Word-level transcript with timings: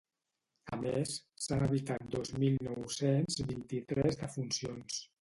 A 0.77 0.79
més, 0.83 1.11
s’han 1.47 1.67
evitat 1.67 2.09
dos 2.17 2.33
mil 2.39 2.59
nou-cents 2.71 3.41
vint-i-tres 3.55 4.23
defuncions. 4.27 5.03